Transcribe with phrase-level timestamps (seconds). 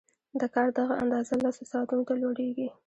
[0.39, 2.67] د کار دغه اندازه لسو ساعتونو ته لوړېږي